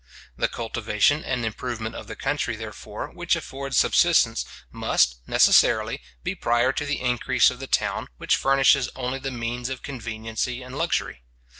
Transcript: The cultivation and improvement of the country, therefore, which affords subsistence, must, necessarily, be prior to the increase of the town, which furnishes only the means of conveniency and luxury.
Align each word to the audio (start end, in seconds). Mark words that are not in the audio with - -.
The 0.35 0.47
cultivation 0.47 1.23
and 1.23 1.45
improvement 1.45 1.93
of 1.93 2.07
the 2.07 2.15
country, 2.15 2.55
therefore, 2.55 3.09
which 3.11 3.35
affords 3.35 3.77
subsistence, 3.77 4.45
must, 4.71 5.17
necessarily, 5.27 6.01
be 6.23 6.33
prior 6.33 6.73
to 6.73 6.87
the 6.87 7.01
increase 7.01 7.51
of 7.51 7.59
the 7.59 7.67
town, 7.67 8.07
which 8.17 8.35
furnishes 8.35 8.89
only 8.95 9.19
the 9.19 9.29
means 9.29 9.69
of 9.69 9.83
conveniency 9.83 10.63
and 10.63 10.75
luxury. 10.75 11.21